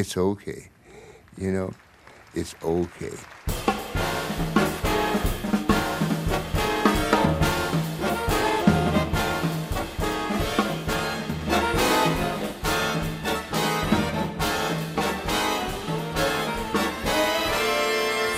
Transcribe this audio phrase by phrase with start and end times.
[0.00, 0.70] it's okay.
[1.36, 1.74] You know,
[2.34, 3.12] it's okay.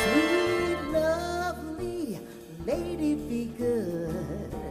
[0.03, 2.19] Sweet, lovely
[2.67, 4.62] lady, be good.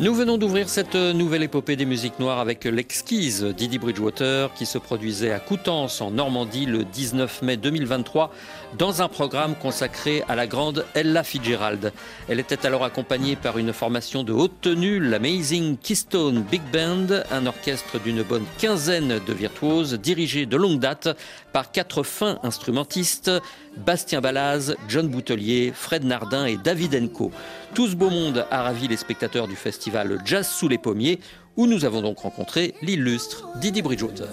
[0.00, 4.78] Nous venons d'ouvrir cette nouvelle épopée des musiques noires avec l'exquise Didi Bridgewater qui se
[4.78, 8.32] produisait à Coutances en Normandie le 19 mai 2023
[8.78, 11.92] dans un programme consacré à la grande Ella Fitzgerald.
[12.30, 17.44] Elle était alors accompagnée par une formation de haute tenue, l'Amazing Keystone Big Band, un
[17.44, 21.14] orchestre d'une bonne quinzaine de virtuoses dirigé de longue date
[21.52, 23.30] par quatre fins instrumentistes,
[23.76, 27.30] Bastien Balaz, John Boutelier, Fred Nardin et David Enco.
[27.74, 31.20] Tout ce beau monde a ravi les spectateurs du festival Jazz sous les pommiers,
[31.56, 34.28] où nous avons donc rencontré l'illustre Didi Bridgewater.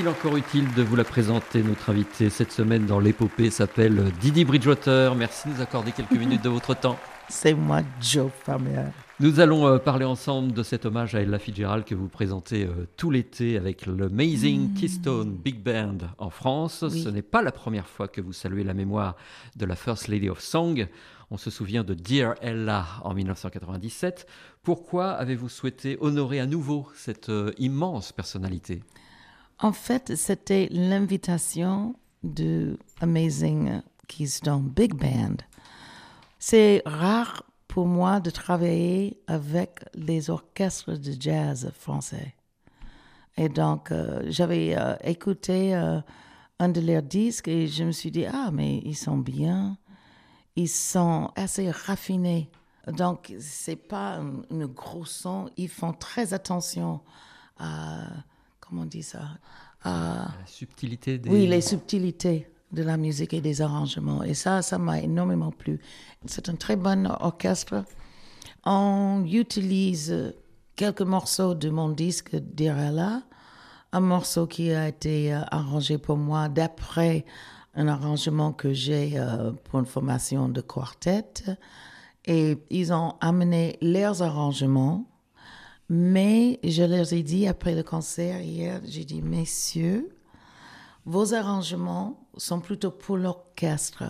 [0.00, 3.50] Est-il encore utile de vous la présenter Notre invité cette semaine dans l'épopée?
[3.50, 5.14] S'appelle Didi Bridgewater.
[5.14, 6.98] Merci de nous accorder quelques minutes de votre temps.
[7.28, 8.86] C'est moi, Joe Farmer.
[9.18, 12.88] Nous allons euh, parler ensemble de cet hommage à Ella Fitzgerald que vous présentez euh,
[12.96, 16.82] tout l'été avec l'Amazing Keystone Big Band en France.
[16.90, 17.02] Oui.
[17.02, 19.16] Ce n'est pas la première fois que vous saluez la mémoire
[19.56, 20.88] de la First Lady of Song.
[21.30, 24.26] On se souvient de Dear Ella en 1997.
[24.62, 28.80] Pourquoi avez-vous souhaité honorer à nouveau cette euh, immense personnalité?
[29.62, 35.36] En fait, c'était l'invitation de Amazing Keystone Big Band.
[36.38, 42.34] C'est rare pour moi de travailler avec les orchestres de jazz français.
[43.36, 46.00] Et donc, euh, j'avais euh, écouté euh,
[46.58, 49.76] un de leurs disques et je me suis dit, ah, mais ils sont bien,
[50.56, 52.50] ils sont assez raffinés.
[52.86, 57.02] Donc, c'est pas un, un gros son, ils font très attention
[57.58, 58.06] à,
[58.70, 59.22] comment on dit ça
[59.82, 61.28] À- La subtilité des...
[61.28, 64.22] oui, les subtilités de la musique et des arrangements.
[64.22, 65.80] Et ça, ça m'a énormément plu.
[66.26, 67.84] C'est un très bon orchestre.
[68.64, 70.34] On utilise
[70.76, 73.22] quelques morceaux de mon disque d'Irella,
[73.92, 77.24] un morceau qui a été euh, arrangé pour moi d'après
[77.74, 81.24] un arrangement que j'ai euh, pour une formation de quartet.
[82.24, 85.06] Et ils ont amené leurs arrangements
[85.92, 90.08] mais je leur ai dit après le concert hier, j'ai dit, messieurs,
[91.04, 94.04] vos arrangements sont plutôt pour l'orchestre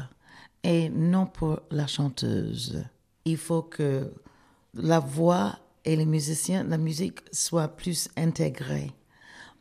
[0.63, 2.85] et non pour la chanteuse.
[3.25, 4.13] Il faut que
[4.75, 8.93] la voix et les musiciens, la musique soient plus intégrés.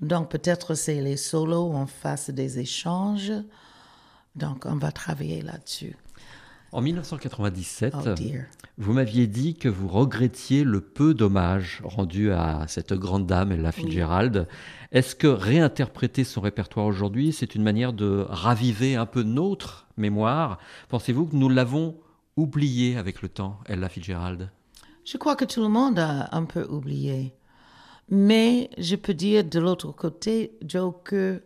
[0.01, 3.31] Donc peut-être c'est les solos, on fasse des échanges.
[4.35, 5.95] Donc on va travailler là-dessus.
[6.71, 8.43] En 1997, Oh dear.
[8.77, 13.71] vous m'aviez dit que vous regrettiez le peu d'hommages rendus à cette grande dame, Ella
[13.71, 14.47] Fitzgerald.
[14.91, 20.59] Est-ce que réinterpréter son répertoire aujourd'hui, c'est une manière de raviver un peu notre mémoire?
[20.89, 21.97] Pensez-vous que nous l'avons
[22.37, 24.51] oubliée avec le temps, Ella Fitzgerald?
[25.05, 27.33] Je crois que tout le monde a un peu oublié.
[28.09, 31.41] Mais je peux dire de l'autre côté, Joe, que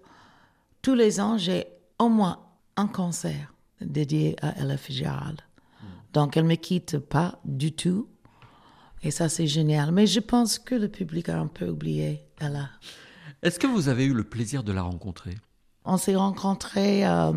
[0.81, 1.66] tous les ans, j'ai
[1.98, 2.40] au moins
[2.75, 5.42] un concert dédié à Ella Fitzgerald.
[6.14, 8.08] Donc, elle ne me quitte pas du tout.
[9.02, 9.92] Et ça, c'est génial.
[9.92, 12.70] Mais je pense que le public a un peu oublié Ella.
[13.42, 15.36] Est-ce que vous avez eu le plaisir de la rencontrer?
[15.86, 17.34] On s'est rencontrés, euh,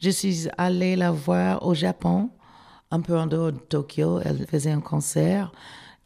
[0.00, 2.30] je suis allée la voir au Japon,
[2.90, 4.20] un peu en dehors de Tokyo.
[4.24, 5.52] Elle faisait un concert.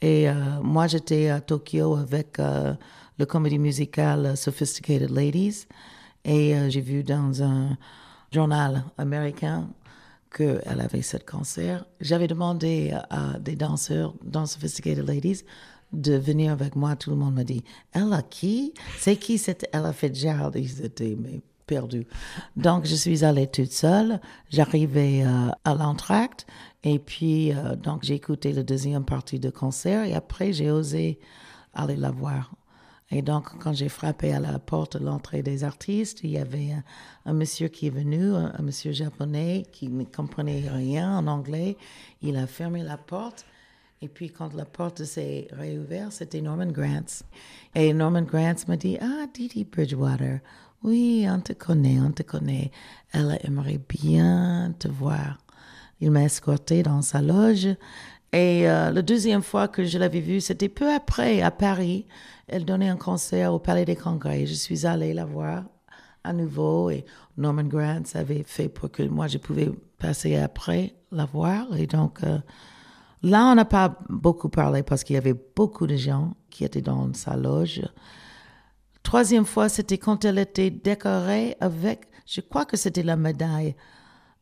[0.02, 2.74] Et euh, moi, j'étais à Tokyo avec euh,
[3.18, 5.66] le comédie musicale Sophisticated Ladies.
[6.24, 7.78] Et j'ai vu dans un
[8.32, 9.68] journal américain
[10.34, 11.86] qu'elle avait ce concert.
[12.00, 15.44] J'avais demandé à des danseurs dans Sophisticated Ladies
[15.92, 16.96] de venir avec moi.
[16.96, 17.64] Tout le monde m'a dit
[17.94, 18.74] Ella qui?
[18.98, 20.54] C'est qui cette Ella Fitzgerald?
[20.56, 21.16] Ils étaient
[21.66, 22.06] perdus.
[22.56, 24.20] Donc, je suis allée toute seule.
[24.50, 26.46] J'arrivais euh, à l'entracte.
[26.82, 30.04] Et puis, euh, donc, j'ai écouté la deuxième partie du concert.
[30.04, 31.18] Et après, j'ai osé
[31.74, 32.50] aller la voir.
[33.10, 36.74] Et donc, quand j'ai frappé à la porte de l'entrée des artistes, il y avait
[37.24, 41.78] un, monsieur qui est venu, un, monsieur japonais qui ne comprenait rien en anglais.
[42.20, 43.46] Il a fermé la porte.
[44.02, 47.24] Et puis, quand la porte s'est réouverte, c'était Norman Grants.
[47.74, 50.40] Et Norman Grants m'a dit Ah, Didi Bridgewater,
[50.84, 52.70] oui, on te connaît, on te connaît.
[53.12, 55.38] Elle aimerait bien te voir.
[56.00, 57.68] Il m'a escorté dans sa loge.
[58.32, 62.06] Et euh, la deuxième fois que je l'avais vue, c'était peu après, à Paris.
[62.48, 64.46] Elle donnait un concert au Palais des Congrès.
[64.46, 65.64] Je suis allée la voir
[66.24, 67.04] à nouveau et
[67.36, 71.76] Norman Grants avait fait pour que moi, je pouvais passer après la voir.
[71.76, 72.38] Et donc, euh,
[73.22, 76.80] là, on n'a pas beaucoup parlé parce qu'il y avait beaucoup de gens qui étaient
[76.80, 77.82] dans sa loge.
[79.02, 83.76] Troisième fois, c'était quand elle était décorée avec, je crois que c'était la médaille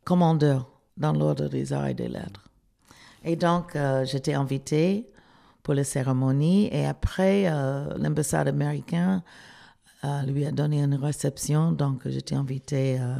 [0.05, 2.49] commandeur dans l'ordre des arts et des lettres.
[3.25, 5.09] Et donc, euh, j'étais invitée
[5.67, 9.21] pour la cérémonie et après, euh, l'ambassade américaine
[10.05, 13.17] euh, lui a donné une réception, donc j'étais invitée euh,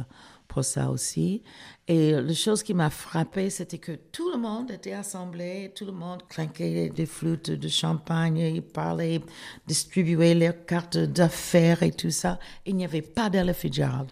[0.47, 1.43] pour ça aussi.
[1.89, 5.91] Et la chose qui m'a frappée, c'était que tout le monde était assemblé, tout le
[5.91, 9.19] monde clinquait des flûtes de champagne, ils parlaient,
[9.67, 12.39] distribuaient leurs cartes d'affaires et tout ça.
[12.65, 14.09] Il n'y avait pas d'Ella Fitzgerald.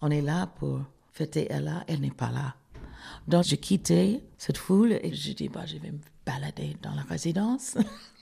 [0.00, 0.80] On est là pour
[1.12, 2.56] fêter Ella, elle n'est pas là.
[3.28, 7.02] Donc, j'ai quitté cette foule et je dis, bah, je vais me balader dans la
[7.02, 7.78] résidence.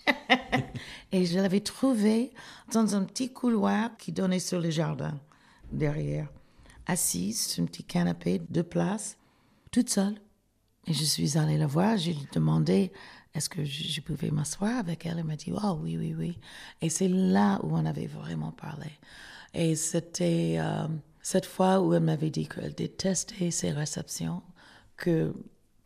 [1.12, 2.32] et je l'avais trouvée
[2.72, 5.18] dans un petit couloir qui donnait sur le jardin
[5.72, 6.28] derrière,
[6.86, 9.16] assise sur un petit canapé de place,
[9.70, 10.20] toute seule.
[10.86, 12.92] Et je suis allée la voir, je lui ai demandé
[13.34, 15.18] est-ce que je pouvais m'asseoir avec elle?
[15.18, 16.38] Elle m'a dit oh oui, oui, oui.
[16.80, 18.90] Et c'est là où on avait vraiment parlé.
[19.54, 20.86] Et c'était euh,
[21.20, 24.42] cette fois où elle m'avait dit qu'elle détestait ses réceptions,
[24.96, 25.34] que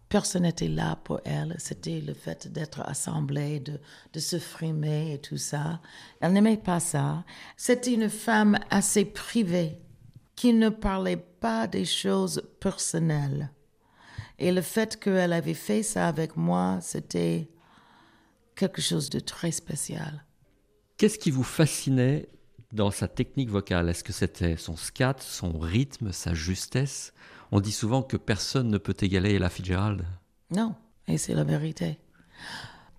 [0.08, 1.55] personne n'était là pour elle.
[1.58, 5.81] C'était le fait d'être assemblée, de, se frimer et tout ça.
[6.20, 7.25] Elle n'aimait pas ça.
[7.56, 9.78] C'était une femme assez privée
[10.34, 13.50] qui ne parlait pas des choses personnelles.
[14.38, 17.50] Et le fait qu'elle avait fait ça avec moi, c'était
[18.54, 20.25] quelque chose de très spécial.
[20.97, 22.28] Qu'est-ce qui vous fascinait
[22.73, 23.88] dans sa technique vocale?
[23.88, 27.12] Est-ce que c'était son scat, son rythme, sa justesse?
[27.50, 30.05] On dit souvent que personne ne peut égaler Ella Fitzgerald.
[30.50, 30.75] Non,
[31.07, 31.99] et c'est la vérité.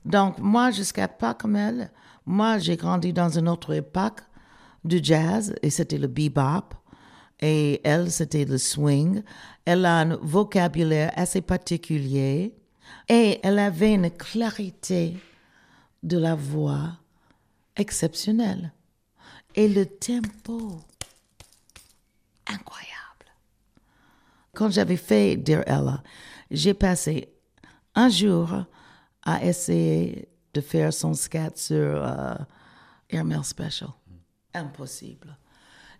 [0.05, 1.91] Donc, moi, jusqu'à pas comme elle,
[2.25, 4.21] moi, j'ai grandi dans une autre époque
[4.83, 6.73] du jazz, et c'était le bebop,
[7.41, 9.23] et elle, c'était le swing.
[9.65, 12.55] Elle a un vocabulaire assez particulier,
[13.07, 15.17] et elle avait une clarité
[16.03, 16.97] de la voix
[17.75, 18.73] exceptionnelle.
[19.55, 20.79] Et le tempo,
[22.47, 22.98] incroyable.
[24.53, 26.03] Quand j'avais fait Dear Ella,
[26.51, 27.29] j'ai passé
[27.95, 28.65] un jour
[29.23, 32.35] à essayer de faire son scat sur euh,
[33.09, 33.89] Airmail Special.
[34.53, 35.37] Impossible.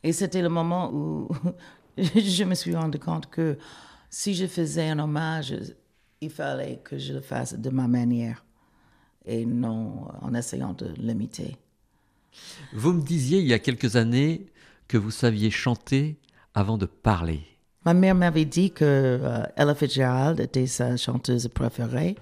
[0.03, 1.29] Et c'était le moment où
[1.97, 3.57] je me suis rendu compte que
[4.09, 5.55] si je faisais un hommage,
[6.21, 8.43] il fallait que je le fasse de ma manière
[9.25, 11.57] et non en essayant de l'imiter.
[12.73, 14.47] Vous me disiez il y a quelques années
[14.87, 16.19] que vous saviez chanter
[16.53, 17.41] avant de parler.
[17.85, 22.15] Ma mère m'avait dit que euh, Ella Fitzgerald était sa chanteuse préférée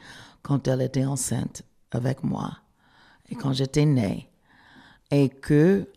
[0.44, 2.58] quand elle était enceinte avec moi
[3.30, 4.30] et quand j'étais née.
[5.10, 5.88] Et que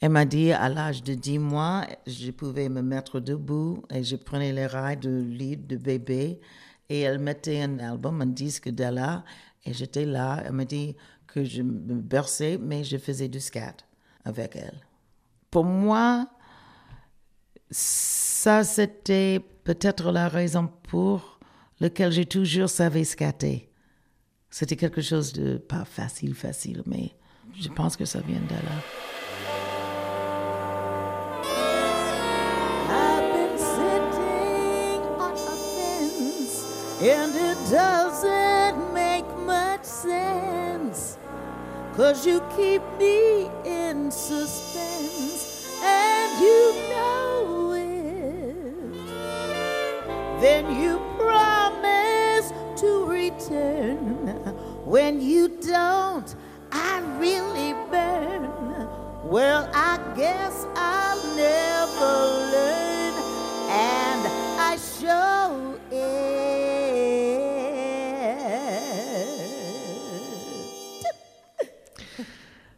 [0.00, 4.16] elle m'a dit à l'âge de 10 mois, je pouvais me mettre debout et je
[4.16, 6.40] prenais les rails de lit de bébé
[6.90, 9.24] Et elle mettait un album, un disque d'Ella,
[9.64, 10.42] et j'étais là.
[10.44, 10.94] Elle m'a dit
[11.26, 13.76] que je me berçais, mais je faisais du scat
[14.26, 14.78] avec elle.
[15.50, 16.28] Pour moi,
[17.76, 21.40] ça, c'était peut-être la raison pour
[21.80, 23.68] laquelle j'ai toujours savais scatter.
[24.48, 27.10] C'était quelque chose de pas facile, facile, mais
[27.60, 28.60] je pense que ça vient a
[35.66, 36.64] fence,
[37.02, 41.18] and it doesn't make much sense.
[41.96, 46.83] Cause you keep me in suspense, and you
[50.44, 54.36] Then you promise to return.
[54.84, 56.34] When you don't,
[56.70, 58.52] I really burn.
[59.24, 62.33] Well, I guess I'll never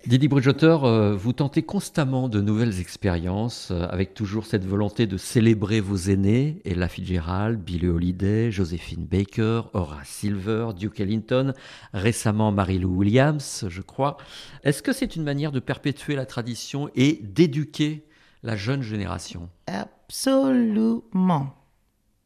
[0.07, 5.17] Didi Bridgewater, euh, vous tentez constamment de nouvelles expériences, euh, avec toujours cette volonté de
[5.17, 11.55] célébrer vos aînés, Ella Fitzgerald, Billie Holiday, Josephine Baker, Horace Silver, Duke Ellington,
[11.93, 14.17] récemment Mary-Lou Williams, je crois.
[14.63, 18.07] Est-ce que c'est une manière de perpétuer la tradition et d'éduquer
[18.45, 19.49] la jeune génération?
[19.67, 21.53] Absolument.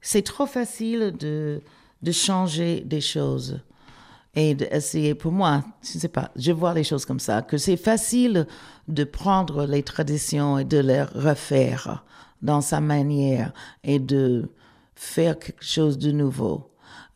[0.02, 1.62] C'est trop facile de
[2.12, 3.62] changer des choses
[4.34, 7.58] et d'essayer, pour moi, je ne sais pas, je vois les choses comme ça, que
[7.58, 8.46] c'est facile
[8.88, 12.04] de prendre les traditions et de les refaire
[12.42, 13.52] dans sa manière
[13.84, 14.48] et de
[14.94, 16.70] faire quelque chose de nouveau.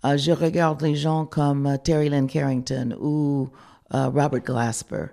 [0.04, 3.48] Euh, je regarde les gens comme euh, Terry Lynn Carrington ou
[3.94, 5.06] euh, Robert Glasper.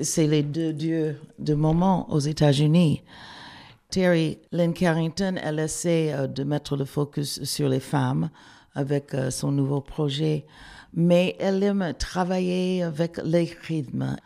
[0.00, 3.02] C'est les deux dieux de moment aux États-Unis.
[3.90, 8.30] Terry Lynn Carrington, elle essaie de mettre le focus sur les femmes
[8.74, 10.46] avec son nouveau projet,
[10.94, 14.16] mais elle aime travailler avec les rythmes.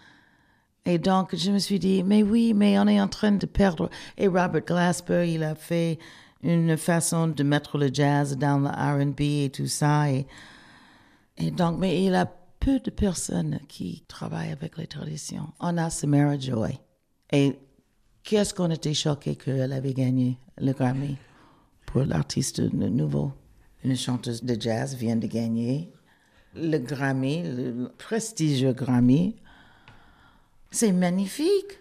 [0.84, 3.90] Et donc, je me suis dit, mais oui, mais on est en train de perdre.
[4.16, 5.98] Et Robert Glasper, il a fait
[6.42, 10.10] une façon de mettre le jazz dans le RB et tout ça.
[10.10, 10.26] Et,
[11.38, 12.26] et donc, mais il a
[12.60, 15.48] peu de personnes qui travaillent avec les traditions.
[15.60, 16.78] On a Samara Joy.
[17.32, 17.58] Et
[18.22, 21.16] qu'est-ce qu'on était choqués qu'elle avait gagné le Grammy?
[21.86, 23.32] Pour l'artiste nouveau.
[23.84, 25.92] Une chanteuse de jazz vient de gagner
[26.56, 29.36] le Grammy, le prestigieux Grammy.
[30.70, 31.78] C'est magnifique.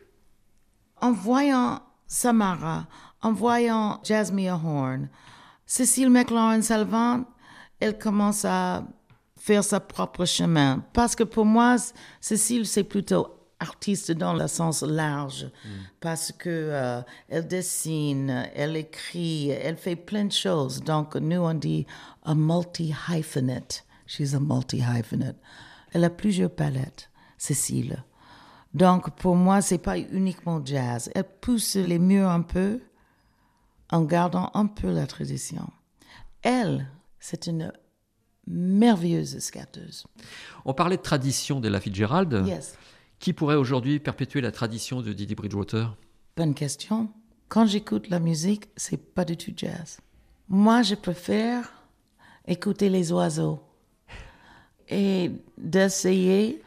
[1.01, 2.88] En voyant Samara,
[3.22, 5.10] en voyant Jasmine Horn,
[5.65, 7.25] Cécile McLaurin-Salvant,
[7.79, 8.84] elle commence à
[9.38, 10.84] faire sa propre chemin.
[10.94, 11.75] Parce que pour moi,
[12.22, 15.50] Cécile, c'est plutôt artiste dans le sens large,
[16.01, 20.82] parce que euh, elle dessine, elle écrit, elle fait plein de choses.
[20.82, 21.86] Donc, nous, on dit
[22.24, 23.85] a multi-hyphenate.
[24.06, 25.38] She's a multi-hyphenate.
[25.92, 28.04] Elle a plusieurs palettes, Cécile.
[28.74, 31.10] Donc, pour moi, c'est pas uniquement jazz.
[31.16, 32.82] Elle pousse les murs un peu
[33.90, 35.70] en gardant un peu la tradition.
[36.42, 37.72] Elle, c'est une
[38.48, 40.06] merveilleuse scatteuse.
[40.66, 42.44] On parlait de tradition d'Ella Fitzgerald.
[42.46, 42.78] Yes.
[43.20, 45.96] Qui pourrait aujourd'hui perpétuer la tradition de Didi Bridgewater?
[46.36, 47.10] Bonne question.
[47.48, 50.00] Quand j'écoute la musique, c'est pas du tout jazz.
[50.50, 51.72] Moi, je préfère
[52.46, 53.64] écouter les oiseaux
[54.89, 56.62] et d'essayer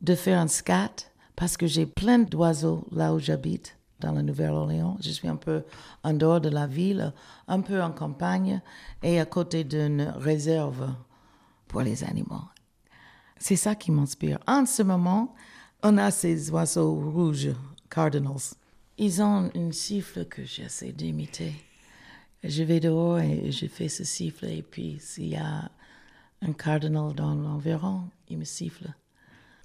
[0.00, 4.96] de faire un scat parce que j'ai plein d'oiseaux là où j'habite, dans la Nouvelle-Orléans.
[5.00, 5.62] Je suis un peu
[6.02, 7.12] en dehors de la ville,
[7.48, 8.60] un peu en campagne
[9.02, 10.94] et à côté d'une réserve
[11.68, 12.42] pour les animaux.
[13.38, 14.38] C'est ça qui m'inspire.
[14.46, 15.34] En ce moment,
[15.82, 17.50] on a ces oiseaux rouges,
[17.88, 18.54] cardinals.
[18.98, 21.54] Ils ont une siffle que j'essaie d'imiter.
[22.44, 25.70] Je vais dehors et je fais ce siffle et puis s'il y a
[26.42, 28.92] un cardinal dans l'environ, il me siffle.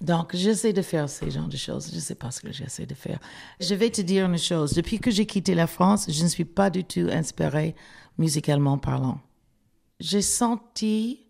[0.01, 1.89] Donc, j'essaie de faire ce genre de choses.
[1.89, 3.19] Je ne sais pas ce que j'essaie de faire.
[3.59, 4.73] Je vais te dire une chose.
[4.73, 7.75] Depuis que j'ai quitté la France, je ne suis pas du tout inspirée
[8.17, 9.19] musicalement parlant.
[9.99, 11.25] J'ai senti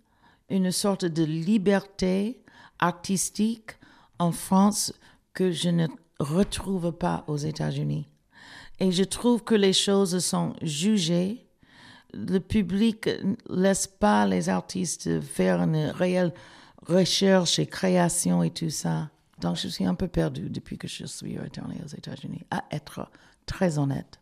[0.49, 2.43] une sorte de liberté
[2.79, 3.71] artistique
[4.19, 4.93] en France
[5.33, 5.87] que je ne
[6.19, 8.07] retrouve pas aux États-Unis.
[8.79, 11.44] Et je trouve que les choses sont jugées.
[12.15, 13.09] Le public
[13.49, 16.33] laisse pas les artistes faire une réelle
[16.87, 19.09] recherche et création et tout ça.
[19.41, 23.11] Donc, je suis un peu perdue depuis que je suis retournée aux États-Unis, à être
[23.45, 24.19] très honnête.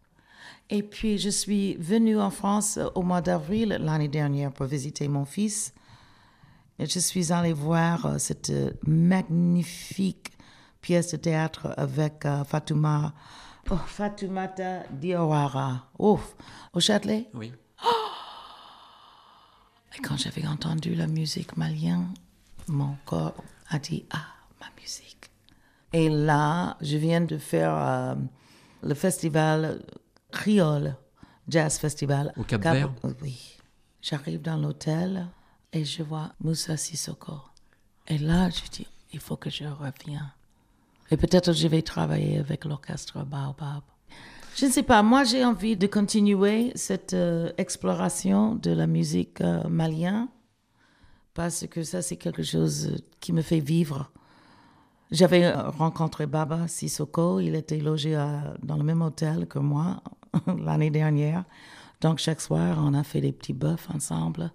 [0.69, 5.25] Et puis, je suis venue en France au mois d'avril l'année dernière pour visiter mon
[5.25, 5.73] fils.
[6.79, 10.31] Et je suis allée voir euh, cette euh, magnifique
[10.81, 13.13] pièce de théâtre avec euh, Fatouma,
[13.69, 16.35] oh, Fatoumata Diawara, ouf,
[16.73, 17.29] au Châtelet?
[17.35, 17.53] Oui.
[19.95, 22.13] Et quand j'avais entendu la musique malienne,
[22.67, 23.35] mon corps
[23.69, 24.25] a dit Ah,
[24.59, 25.29] ma musique.
[25.91, 28.15] Et là, je viens de faire euh,
[28.81, 29.83] le festival
[30.31, 30.95] Criole,
[31.47, 32.33] Jazz Festival.
[32.37, 33.57] Au Cap-Vert Oui.
[34.01, 35.27] J'arrive dans l'hôtel
[35.71, 37.39] et je vois Moussa Sissoko.
[38.07, 40.31] Et là, je dis Il faut que je revienne.
[41.11, 43.83] Et peut-être je vais travailler avec l'orchestre Baobab.
[44.55, 49.41] Je ne sais pas, moi j'ai envie de continuer cette euh, exploration de la musique
[49.41, 50.27] euh, malienne
[51.33, 54.11] parce que ça c'est quelque chose qui me fait vivre.
[55.11, 60.03] J'avais euh, rencontré Baba Sissoko, il était logé à- dans le même hôtel que moi
[60.47, 61.45] l'année dernière.
[62.01, 64.51] Donc chaque soir on a fait des petits bœufs ensemble.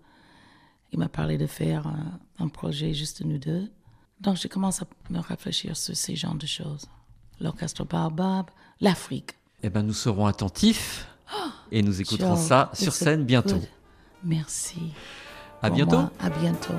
[0.92, 3.68] Il m'a parlé de faire un, un projet juste nous deux.
[4.20, 6.86] Donc je commence à me réfléchir sur ces genres de choses.
[7.40, 8.46] L'orchestre Baobab,
[8.80, 9.32] l'Afrique.
[9.62, 11.06] Eh ben, nous serons attentifs
[11.72, 13.60] et nous écouterons ça sur scène bientôt.
[14.24, 14.92] Merci.
[15.62, 15.96] À Pour bientôt.
[15.98, 16.74] moi, à bientôt.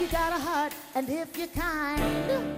[0.00, 2.56] You got a heart and if you're kind.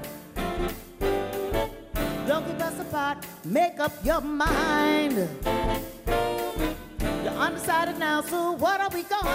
[2.29, 5.29] Don't keep us apart, make up your mind.
[7.25, 9.29] You're undecided now, so what are we gonna?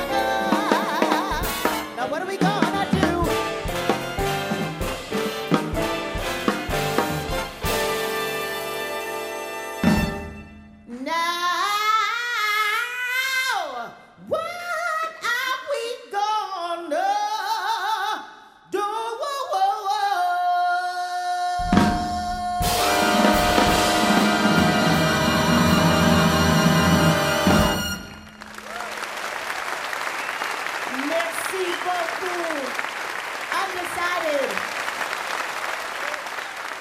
[1.97, 3.06] Now, what are we gonna do?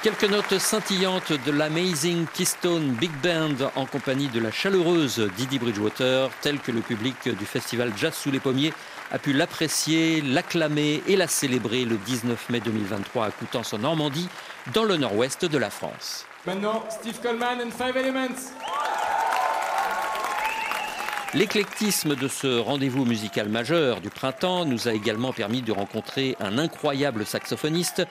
[0.06, 6.30] Quelques notes scintillantes de l'Amazing Keystone Big Band en compagnie de la chaleureuse Didi Bridgewater,
[6.42, 8.72] telle que le public du festival Jazz sous les pommiers
[9.10, 14.28] a pu l'apprécier, l'acclamer et la célébrer le 19 mai 2023 à Coutances en Normandie,
[14.72, 16.24] dans le nord-ouest de la France.
[16.46, 18.52] Maintenant, Steve Coleman and Five Elements.
[21.36, 26.56] L'éclectisme de ce rendez-vous musical majeur du printemps nous a également permis de rencontrer un
[26.56, 28.06] incroyable saxophoniste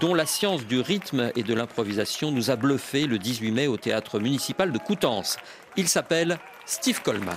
[0.00, 3.76] dont la science du rythme et de l'improvisation nous a bluffé le 18 mai au
[3.76, 5.36] théâtre municipal de Coutances.
[5.76, 7.36] Il s'appelle Steve Coleman.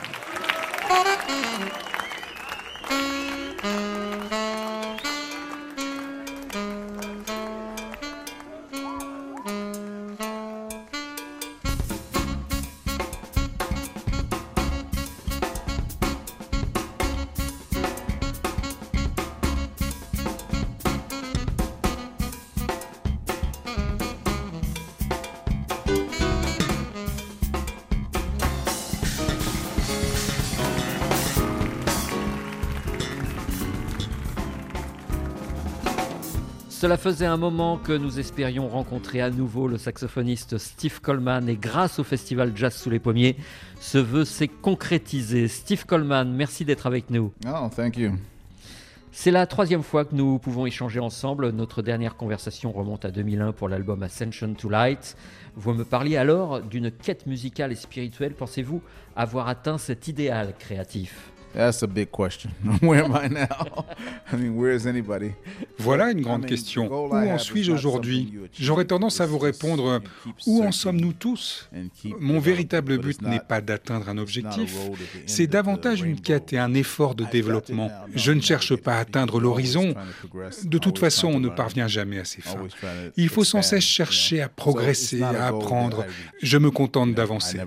[36.83, 41.55] Cela faisait un moment que nous espérions rencontrer à nouveau le saxophoniste Steve Coleman et
[41.55, 43.37] grâce au festival Jazz sous les pommiers,
[43.79, 45.47] ce vœu s'est concrétisé.
[45.47, 47.31] Steve Coleman, merci d'être avec nous.
[47.47, 48.11] Oh, thank you.
[49.13, 51.51] C'est la troisième fois que nous pouvons échanger ensemble.
[51.51, 55.15] Notre dernière conversation remonte à 2001 pour l'album Ascension to Light.
[55.55, 58.33] Vous me parliez alors d'une quête musicale et spirituelle.
[58.33, 58.81] Pensez-vous
[59.15, 61.31] avoir atteint cet idéal créatif?
[61.53, 62.51] That's a big question.
[62.81, 63.85] Where am I now?
[64.31, 65.33] I mean, where is anybody?
[65.77, 66.87] Voilà une grande question.
[66.91, 68.33] Où en suis-je aujourd'hui?
[68.59, 70.01] J'aurais tendance à vous répondre,
[70.47, 71.69] où en sommes-nous tous?
[72.19, 74.75] Mon véritable but n'est pas d'atteindre un objectif,
[75.27, 77.91] c'est davantage une quête et un effort de développement.
[78.15, 79.93] Je ne cherche pas à atteindre l'horizon.
[80.63, 82.67] De toute façon, on ne parvient jamais à ses fins.
[83.17, 86.05] Il faut sans cesse chercher à progresser, à apprendre.
[86.41, 87.59] Je me contente d'avancer.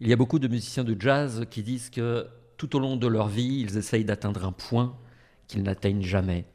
[0.00, 2.26] Il y a beaucoup de musiciens de jazz qui disent que
[2.56, 4.96] tout au long de leur vie, ils essayent d'atteindre un point
[5.48, 6.46] qu'ils n'atteignent jamais.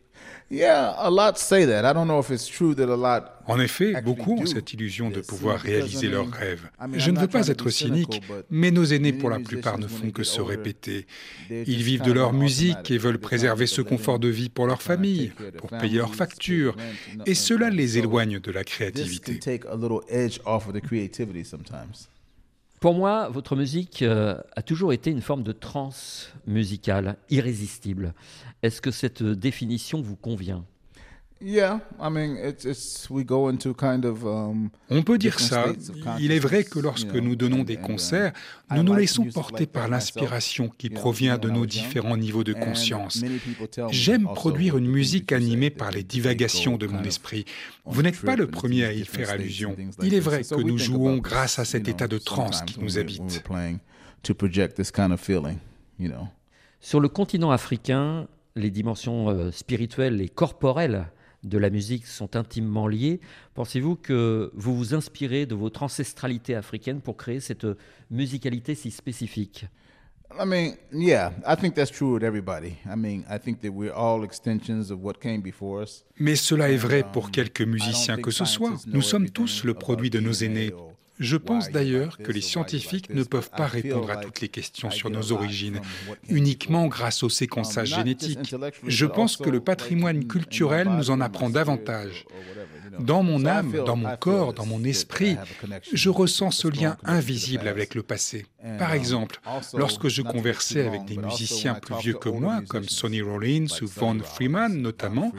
[0.52, 1.89] Yeah, a lot say that.
[1.89, 3.25] I don't know if it's true that a lot.
[3.45, 6.69] En effet, beaucoup ont cette illusion de pouvoir réaliser leurs rêves.
[6.93, 10.23] Je ne veux pas être cynique, mais nos aînés, pour la plupart, ne font que
[10.23, 11.06] se répéter.
[11.49, 15.32] Ils vivent de leur musique et veulent préserver ce confort de vie pour leur famille,
[15.58, 16.75] pour payer leurs factures,
[17.25, 19.39] et cela les éloigne de la créativité.
[22.79, 28.13] Pour moi, votre musique euh, a toujours été une forme de transe musicale irrésistible.
[28.63, 30.63] Est-ce que cette définition vous convient?
[34.89, 35.65] On peut dire ça.
[36.19, 38.34] Il est vrai que lorsque nous donnons des concerts,
[38.71, 43.23] nous nous laissons porter par l'inspiration qui provient de nos différents niveaux de conscience.
[43.89, 47.45] J'aime produire une musique animée par les divagations de mon esprit.
[47.86, 49.78] Vous n'êtes pas le premier à y faire allusion.
[50.04, 53.43] Il est vrai que nous jouons grâce à cet état de transe qui nous habite.
[56.82, 61.08] Sur le continent africain, les dimensions euh, spirituelles et corporelles
[61.43, 63.19] de la musique sont intimement liées.
[63.54, 67.67] Pensez-vous que vous vous inspirez de votre ancestralité africaine pour créer cette
[68.10, 69.65] musicalité si spécifique?
[70.38, 72.78] I mean, yeah, I think that's true with everybody.
[72.86, 76.06] I mean, I think that we're all extensions of what came before us.
[76.19, 78.73] Mais cela est vrai pour um, quelque musicien que ce soit.
[78.86, 80.71] Nous sommes tous le produit de nos aînés.
[81.19, 85.10] Je pense d'ailleurs que les scientifiques ne peuvent pas répondre à toutes les questions sur
[85.10, 85.82] nos origines
[86.29, 88.55] uniquement grâce au séquençage génétique.
[88.86, 92.25] Je pense que le patrimoine culturel nous en apprend davantage.
[92.99, 95.38] Dans mon âme, dans mon corps, dans mon esprit,
[95.93, 98.45] je ressens ce lien invisible avec le passé.
[98.77, 99.39] Par exemple,
[99.73, 104.19] lorsque je conversais avec des musiciens plus vieux que moi, comme Sonny Rollins ou Von
[104.23, 105.31] Freeman notamment,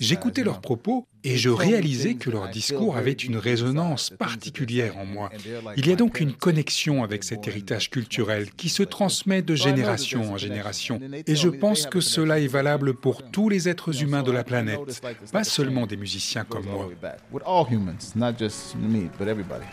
[0.00, 5.30] j'écoutais leurs propos et je réalisais que leur discours avait une résonance particulière en moi.
[5.76, 10.32] Il y a donc une connexion avec cet héritage culturel qui se transmet de génération
[10.32, 11.00] en génération.
[11.26, 15.00] Et je pense que cela est valable pour tous les êtres humains de la planète,
[15.32, 16.90] pas seulement des musiciens comme moi.
[17.04, 19.66] back with all humans, not just me, but everybody.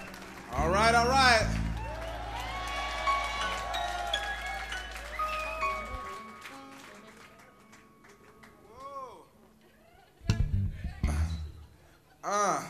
[0.51, 1.47] All right, all right.
[12.21, 12.59] Ah.
[12.59, 12.61] Uh.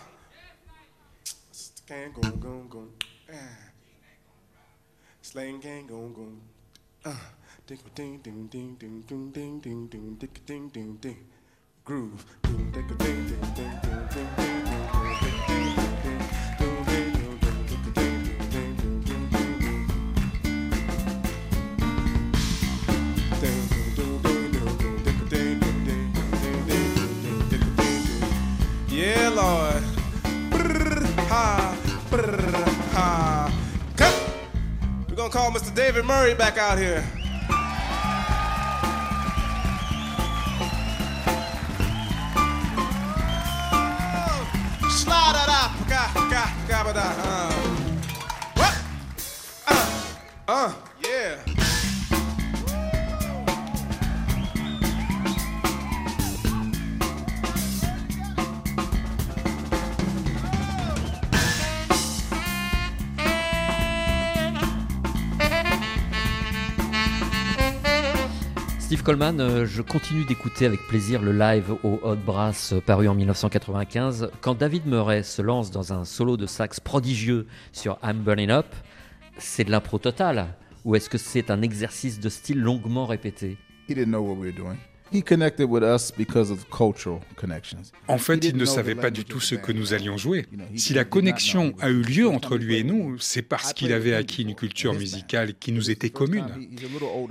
[1.87, 2.91] Gang gong gong gong.
[5.23, 6.37] Slang gang gong gong.
[7.03, 7.33] Ah.
[7.65, 11.40] Ding ding ding ding ding ding ding ding ding ding ding ding
[11.91, 12.17] ding.
[29.35, 29.83] Lord.
[31.29, 31.77] Ha,
[32.91, 33.53] ha.
[35.09, 35.73] We're gonna call Mr.
[35.73, 37.20] David Murray back out here.
[69.03, 73.15] Coleman, euh, je continue d'écouter avec plaisir le live au Hot Brass euh, paru en
[73.15, 74.29] 1995.
[74.41, 78.67] Quand David Murray se lance dans un solo de sax prodigieux sur I'm Burning Up,
[79.37, 80.47] c'est de l'impro total
[80.85, 83.57] ou est-ce que c'est un exercice de style longuement répété?
[88.07, 90.45] En fait, il ne savait pas du tout ce que nous allions jouer.
[90.75, 94.43] Si la connexion a eu lieu entre lui et nous, c'est parce qu'il avait acquis
[94.43, 96.45] une culture musicale qui nous était commune.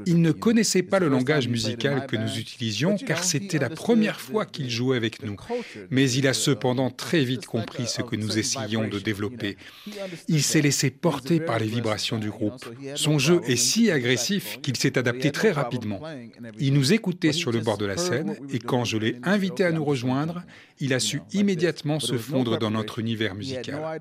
[0.07, 4.45] Il ne connaissait pas le langage musical que nous utilisions car c'était la première fois
[4.45, 5.37] qu'il jouait avec nous.
[5.91, 9.57] Mais il a cependant très vite compris ce que nous essayions de développer.
[10.29, 12.65] Il s'est laissé porter par les vibrations du groupe.
[12.95, 16.01] Son jeu est si agressif qu'il s'est adapté très rapidement.
[16.59, 19.73] Il nous écoutait sur le bord de la scène et quand je l'ai invité à
[19.73, 20.43] nous rejoindre,
[20.81, 24.01] il a su immédiatement se fondre dans notre univers musical.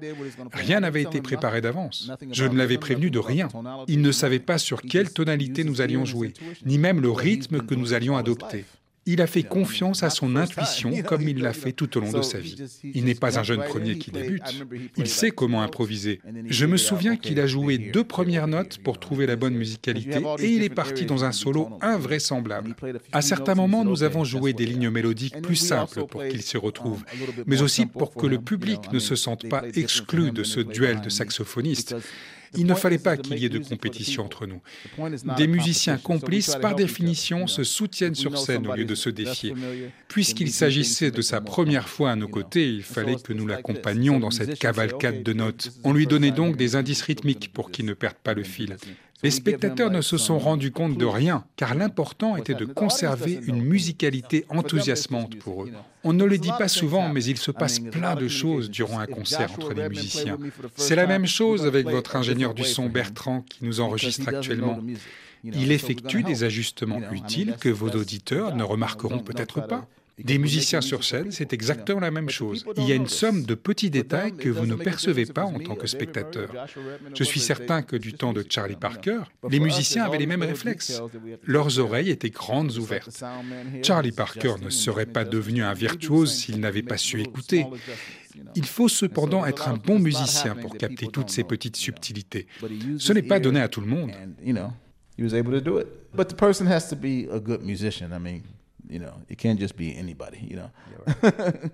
[0.53, 2.11] Rien n'avait été préparé d'avance.
[2.31, 3.47] Je ne l'avais prévenu de rien.
[3.87, 6.33] Il ne savait pas sur quelle tonalité nous allions jouer,
[6.65, 8.65] ni même le rythme que nous allions adopter.
[9.05, 12.21] Il a fait confiance à son intuition comme il l'a fait tout au long de
[12.21, 12.55] sa vie.
[12.83, 14.43] Il n'est pas un jeune premier qui débute.
[14.97, 16.21] Il sait comment improviser.
[16.45, 20.47] Je me souviens qu'il a joué deux premières notes pour trouver la bonne musicalité et
[20.47, 22.75] il est parti dans un solo invraisemblable.
[23.11, 27.03] À certains moments, nous avons joué des lignes mélodiques plus simples pour qu'il se retrouve,
[27.45, 31.09] mais aussi pour que le public ne se sente pas exclu de ce duel de
[31.09, 31.95] saxophonistes.
[32.55, 34.61] Il ne fallait pas qu'il y ait de compétition entre nous.
[35.37, 39.53] Des musiciens complices, par définition, se soutiennent sur scène au lieu de se défier.
[40.07, 44.31] Puisqu'il s'agissait de sa première fois à nos côtés, il fallait que nous l'accompagnions dans
[44.31, 45.71] cette cavalcade de notes.
[45.83, 48.77] On lui donnait donc des indices rythmiques pour qu'il ne perde pas le fil.
[49.21, 53.61] Les spectateurs ne se sont rendus compte de rien, car l'important était de conserver une
[53.61, 55.71] musicalité enthousiasmante pour eux.
[56.05, 59.07] On ne le dit pas souvent, mais il se passe plein de choses durant un
[59.07, 60.37] concert entre les musiciens.
[60.75, 64.79] C'est la même chose avec votre ingénieur du son Bertrand qui nous enregistre actuellement.
[65.43, 69.87] Il effectue des ajustements utiles que vos auditeurs ne remarqueront peut-être pas.
[70.23, 72.65] Des musiciens sur scène, c'est exactement la même chose.
[72.77, 75.75] Il y a une somme de petits détails que vous ne percevez pas en tant
[75.75, 76.51] que spectateur.
[77.13, 81.01] Je suis certain que du temps de Charlie Parker, les musiciens avaient les mêmes réflexes.
[81.43, 83.23] Leurs oreilles étaient grandes ouvertes.
[83.83, 87.65] Charlie Parker ne serait pas devenu un virtuose s'il n'avait pas su écouter.
[88.55, 92.47] Il faut cependant être un bon musicien pour capter toutes ces petites subtilités.
[92.97, 94.11] Ce n'est pas donné à tout le monde.
[98.89, 100.69] You know, it can't just be anybody, you know.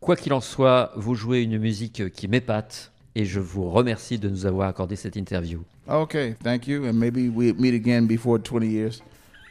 [0.00, 4.28] Quoi qu'il en soit, vous jouez une musique qui m'épate et je vous remercie de
[4.28, 5.62] nous avoir accordé cette interview.
[5.88, 9.02] Okay, thank you, and maybe we meet again before 20 years.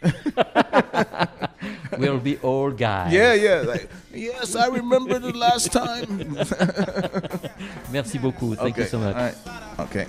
[1.98, 3.14] we'll be old guys.
[3.14, 3.62] Yeah, yeah.
[3.62, 6.36] Like, yes, I remember the last time.
[7.92, 8.56] Merci beaucoup.
[8.56, 8.82] Thank okay.
[8.84, 9.16] you so much.
[9.16, 9.36] All right.
[9.80, 10.08] Okay.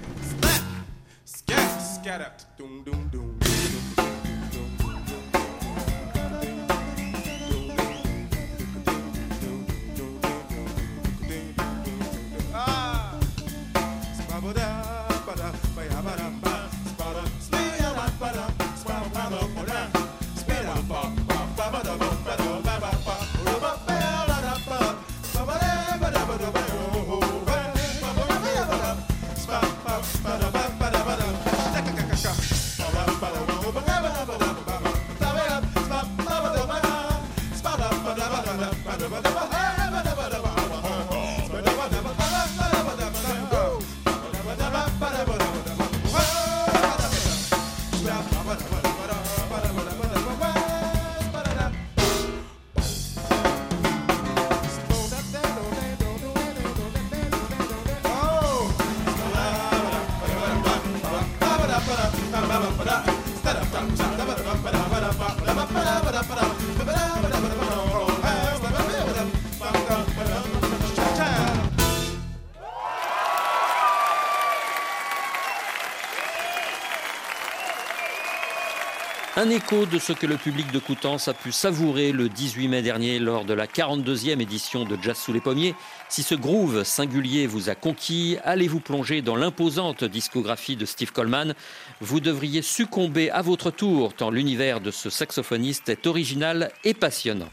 [79.43, 82.81] Un écho de ce que le public de Coutances a pu savourer le 18 mai
[82.81, 85.75] dernier lors de la 42e édition de Jazz sous les pommiers.
[86.09, 91.55] Si ce groove singulier vous a conquis, allez-vous plonger dans l'imposante discographie de Steve Coleman?
[92.01, 97.51] Vous devriez succomber à votre tour tant l'univers de ce saxophoniste est original et passionnant.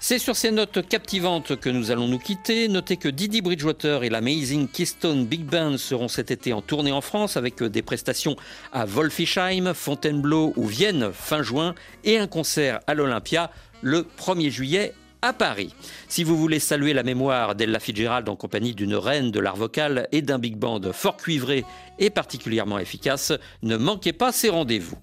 [0.00, 2.68] C'est sur ces notes captivantes que nous allons nous quitter.
[2.68, 7.00] Notez que Didi Bridgewater et l'Amazing Keystone Big Band seront cet été en tournée en
[7.00, 8.36] France avec des prestations
[8.72, 13.50] à Wolfisheim, Fontainebleau ou Vienne fin juin et un concert à l'Olympia
[13.82, 15.74] le 1er juillet à Paris.
[16.08, 20.06] Si vous voulez saluer la mémoire d'Ella Fitzgerald en compagnie d'une reine de l'art vocal
[20.12, 21.64] et d'un big band fort cuivré
[21.98, 23.32] et particulièrement efficace,
[23.62, 24.96] ne manquez pas ces rendez-vous.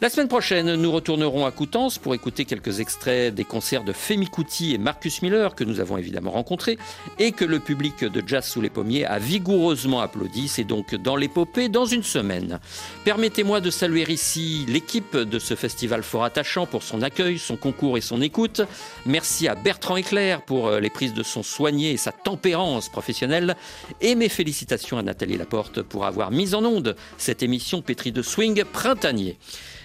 [0.00, 4.28] La semaine prochaine, nous retournerons à Coutances pour écouter quelques extraits des concerts de Femi
[4.28, 6.78] Kuti et Marcus Miller que nous avons évidemment rencontrés
[7.20, 10.48] et que le public de Jazz sous les pommiers a vigoureusement applaudi.
[10.48, 12.58] C'est donc dans l'épopée dans une semaine.
[13.04, 17.96] Permettez-moi de saluer ici l'équipe de ce festival fort attachant pour son accueil, son concours
[17.96, 18.62] et son écoute.
[19.06, 23.54] Merci à Bertrand Éclair pour les prises de son soignées et sa tempérance professionnelle.
[24.00, 28.22] Et mes félicitations à Nathalie Laporte pour avoir mis en onde cette émission pétrie de
[28.22, 29.38] swing printanier.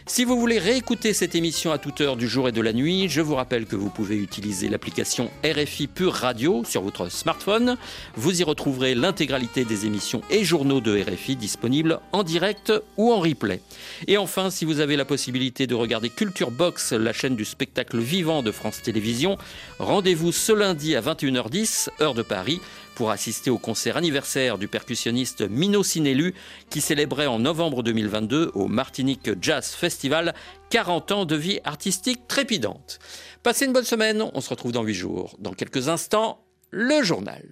[0.10, 3.08] Si vous voulez réécouter cette émission à toute heure du jour et de la nuit,
[3.10, 7.78] je vous rappelle que vous pouvez utiliser l'application RFI Pure Radio sur votre smartphone.
[8.16, 13.20] Vous y retrouverez l'intégralité des émissions et journaux de RFI disponibles en direct ou en
[13.20, 13.62] replay.
[14.08, 18.00] Et enfin, si vous avez la possibilité de regarder Culture Box, la chaîne du spectacle
[18.00, 19.38] vivant de France Télévisions,
[19.78, 22.60] rendez-vous ce lundi à 21h10, heure de Paris,
[23.00, 26.36] pour assister au concert anniversaire du percussionniste Mino Sinelu
[26.70, 30.36] qui célébrait en novembre 2022 au Martinique Jazz Festival
[30.70, 33.00] 40 ans de vie artistique trépidante.
[33.42, 35.38] Passez une bonne semaine, on se retrouve dans 8 jours.
[35.40, 37.46] Dans quelques instants, le journal.